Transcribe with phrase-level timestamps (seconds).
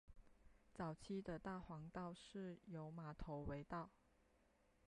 [0.73, 3.91] 早期的大环道是由马头围道。